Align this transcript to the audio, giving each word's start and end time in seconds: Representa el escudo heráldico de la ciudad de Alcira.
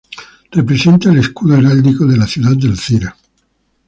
Representa 0.51 1.11
el 1.11 1.19
escudo 1.19 1.55
heráldico 1.57 2.07
de 2.07 2.17
la 2.17 2.25
ciudad 2.25 2.55
de 2.57 2.69
Alcira. 2.69 3.15